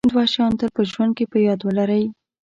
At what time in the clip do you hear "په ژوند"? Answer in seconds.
0.77-1.11